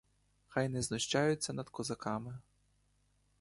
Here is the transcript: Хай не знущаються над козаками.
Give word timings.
Хай 0.47 0.69
не 0.69 0.81
знущаються 0.81 1.53
над 1.53 1.69
козаками. 1.69 2.39